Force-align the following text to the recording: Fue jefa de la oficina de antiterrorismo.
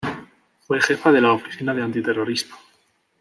Fue 0.61 0.81
jefa 0.81 1.11
de 1.11 1.21
la 1.21 1.31
oficina 1.31 1.75
de 1.75 1.83
antiterrorismo. 1.83 2.55